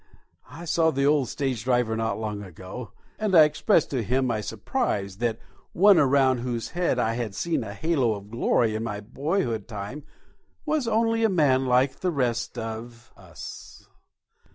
[0.49, 4.41] I saw the old stage driver not long ago, and I expressed to him my
[4.41, 5.37] surprise that
[5.73, 10.03] one around whose head I had seen a halo of glory in my boyhood time
[10.65, 13.87] was only a man like the rest of us.